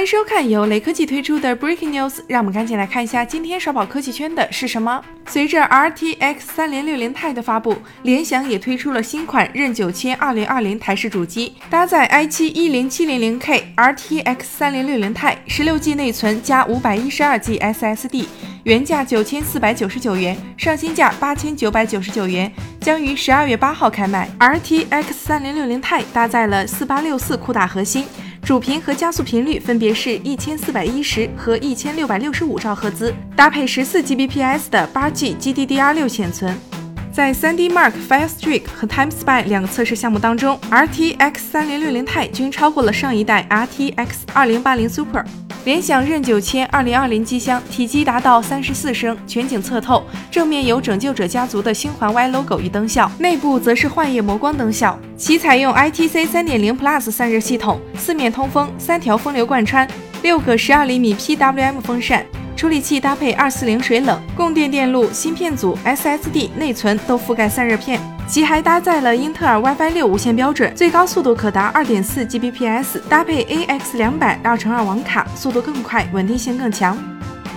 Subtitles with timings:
[0.00, 5.04] 欢迎收看由雷科技推出的 Breaking News，让我们赶紧来看一下今天刷爆科技圈的是什么。
[5.26, 12.50] 随着 RTX 3060 Ti 的发布，联想也推出了新款任九千2020台式主机，搭载 i7
[12.88, 18.24] 10700K RTX 3060 Ti，十六 G 内存加五百一十二 G SSD，
[18.64, 24.30] 原价九千四百九十九元，上新价八千九百九十九元，将于十二月八号开卖。
[24.38, 28.06] RTX 3060 Ti 搭载了四八六四酷大核心。
[28.50, 36.58] 主频和加速频率分别是一千四百一十和一千六百六十五兆赫兹，搭配十四 Gbps 的八 G GDDR6 显存。
[37.12, 45.24] 在 3D Mark Firestreak 和 TimeSpy 两个测试项目当中，RTX 3060 Ti 均超过了上一代 RTX 2080 Super。
[45.64, 54.98] 联想任九千二零二零机箱体积达到三十四升，全景侧透，正面有拯救者家族的星环 Y logo 与灯效，内部则是幻夜磨光灯效。
[55.18, 59.86] 其采用 ITC 三点零 Plus 散热系统，四面通风，三条风流贯穿，
[60.22, 62.24] 六个十二厘米 PWM 风扇，
[62.60, 67.98] 处理器搭配二四零水冷，供电电路、芯片组、SSD、内存都覆盖散热片。
[68.28, 76.98] 其还搭载了英特尔 WiFi 六无线标准，最高速度可达二点四 Gbps，搭配 AX 两百二乘二网卡，速度更快，稳定性更强。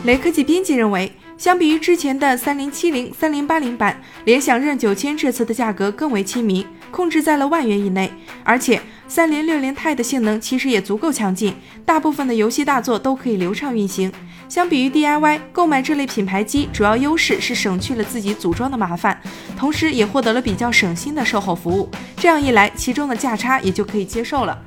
[0.05, 1.11] 雷科技编辑认为，
[1.43, 8.09] 相比于之前的三零七零、三零八零版，联想任九千这次的价格更为亲民，控制在了万元以内，
[8.45, 11.53] 而且三零六零 Ti 的性能其实也足够强劲，
[11.85, 14.09] 大部分的游戏大作都可以流畅运行。
[14.47, 19.19] 相比于 DIY 购买这类品牌机，主要优势是省去了自己组装的麻烦，
[19.57, 21.89] 同时也获得了比较省心的售后服务。
[22.15, 24.57] 这样一来，其中的价差也就可以接受了。